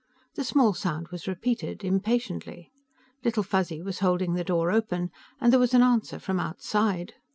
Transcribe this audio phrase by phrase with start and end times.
[0.33, 2.71] The small sound was repeated, impatiently.
[3.23, 7.13] Little Fuzzy was holding the door open, and there was an answer from outside.